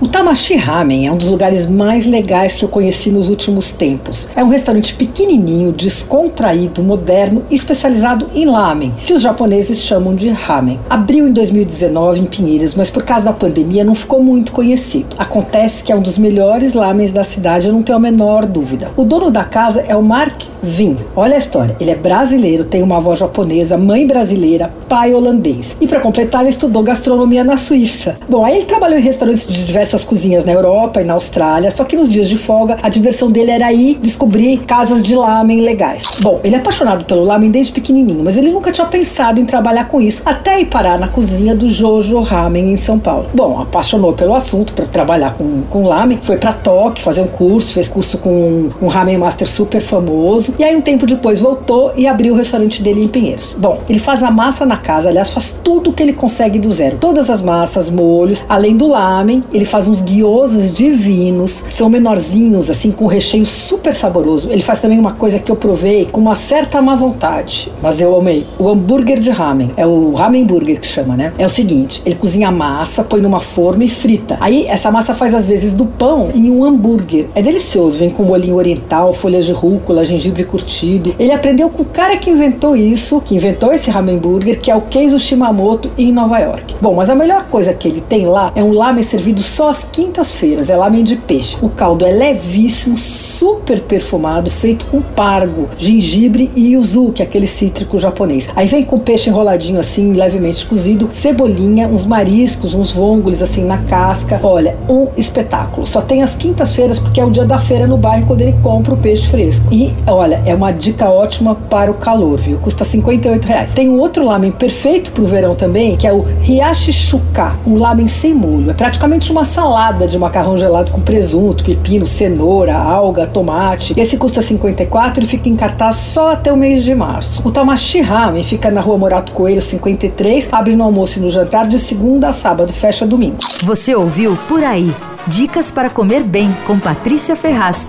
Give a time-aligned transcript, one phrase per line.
[0.00, 4.28] O Tamashi Ramen é um dos lugares mais legais que eu conheci nos últimos tempos.
[4.34, 10.80] É um restaurante pequenininho, descontraído, moderno, especializado em lamen, que os japoneses chamam de ramen.
[10.90, 15.14] Abriu em 2019 em Pinheiros, mas por causa da pandemia não ficou muito conhecido.
[15.16, 18.90] Acontece que é um dos melhores lamens da cidade, eu não tenho a menor dúvida.
[18.96, 20.96] O dono da casa é o Mark Vin.
[21.14, 25.76] Olha a história, ele é brasileiro, tem uma avó japonesa, mãe brasileira, pai holandês.
[25.80, 28.16] E para completar, ele estudou gastronomia na Suíça.
[28.28, 31.70] Bom, aí ele trabalhou em restaurantes de diversos diversas cozinhas na Europa e na Austrália,
[31.70, 35.60] só que nos dias de folga a diversão dele era ir descobrir casas de lamen
[35.60, 36.20] legais.
[36.22, 39.88] Bom, ele é apaixonado pelo lamen desde pequenininho, mas ele nunca tinha pensado em trabalhar
[39.88, 43.26] com isso, até ir parar na cozinha do Jojo Ramen em São Paulo.
[43.34, 47.74] Bom, apaixonou pelo assunto para trabalhar com, com lamen, foi para Tóquio fazer um curso,
[47.74, 52.06] fez curso com um ramen master super famoso, e aí um tempo depois voltou e
[52.06, 53.54] abriu o restaurante dele em Pinheiros.
[53.58, 56.96] Bom, ele faz a massa na casa, aliás, faz tudo que ele consegue do zero.
[56.98, 62.92] Todas as massas, molhos, além do lamen, ele faz uns guiosas divinos, são menorzinhos, assim,
[62.92, 64.52] com recheio super saboroso.
[64.52, 68.16] Ele faz também uma coisa que eu provei com uma certa má vontade, mas eu
[68.16, 68.46] amei.
[68.56, 71.32] O hambúrguer de ramen, é o ramen burger que chama, né?
[71.36, 74.36] É o seguinte, ele cozinha a massa, põe numa forma e frita.
[74.40, 77.26] Aí essa massa faz às vezes do pão em um hambúrguer.
[77.34, 81.16] É delicioso, vem com molhinho oriental, folhas de rúcula, gengibre curtido.
[81.18, 84.76] Ele aprendeu com o cara que inventou isso, que inventou esse ramen burger, que é
[84.76, 86.76] o Keizo Shimamoto em Nova York.
[86.80, 89.84] Bom, mas a melhor coisa que ele tem lá é um lamen servido só às
[89.84, 91.56] quintas-feiras, é lamen de peixe.
[91.60, 97.46] O caldo é levíssimo, super perfumado, feito com pargo, gengibre e yuzu, que é aquele
[97.46, 98.48] cítrico japonês.
[98.56, 103.78] Aí vem com peixe enroladinho assim, levemente cozido, cebolinha, uns mariscos, uns vongole assim na
[103.78, 104.40] casca.
[104.42, 105.86] Olha, um espetáculo.
[105.86, 108.94] Só tem as quintas-feiras porque é o dia da feira no bairro quando ele compra
[108.94, 109.66] o peixe fresco.
[109.72, 112.58] E olha, é uma dica ótima para o calor, viu?
[112.58, 113.74] Custa 58 reais.
[113.74, 117.76] Tem um outro lamen perfeito para o verão também, que é o Hiyashi Shuka, um
[117.76, 118.70] lamen sem molho.
[118.70, 123.94] É praticamente uma salada de macarrão gelado com presunto, pepino, cenoura, alga, tomate.
[123.96, 127.40] Esse custa 54 e fica em cartaz só até o mês de março.
[127.46, 131.68] O Tamashi Ramen fica na rua Morato Coelho 53, abre no almoço e no jantar
[131.68, 133.36] de segunda a sábado, fecha domingo.
[133.62, 134.92] Você ouviu Por Aí.
[135.28, 137.88] Dicas para comer bem com Patrícia Ferraz.